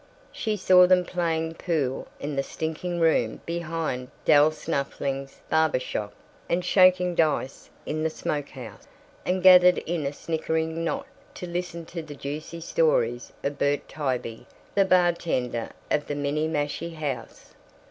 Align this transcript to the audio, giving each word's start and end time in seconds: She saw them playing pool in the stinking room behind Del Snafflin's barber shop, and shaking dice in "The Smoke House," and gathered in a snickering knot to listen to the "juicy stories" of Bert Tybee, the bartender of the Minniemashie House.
She 0.31 0.57
saw 0.57 0.87
them 0.87 1.05
playing 1.05 1.53
pool 1.53 2.07
in 2.19 2.35
the 2.35 2.41
stinking 2.41 2.99
room 2.99 3.39
behind 3.45 4.07
Del 4.25 4.49
Snafflin's 4.49 5.41
barber 5.47 5.77
shop, 5.79 6.11
and 6.49 6.65
shaking 6.65 7.13
dice 7.13 7.69
in 7.85 8.01
"The 8.01 8.09
Smoke 8.09 8.49
House," 8.49 8.87
and 9.27 9.43
gathered 9.43 9.77
in 9.77 10.07
a 10.07 10.11
snickering 10.11 10.83
knot 10.83 11.05
to 11.35 11.45
listen 11.45 11.85
to 11.85 12.01
the 12.01 12.15
"juicy 12.15 12.61
stories" 12.61 13.31
of 13.43 13.59
Bert 13.59 13.87
Tybee, 13.87 14.47
the 14.73 14.85
bartender 14.85 15.69
of 15.91 16.07
the 16.07 16.15
Minniemashie 16.15 16.95
House. 16.95 17.53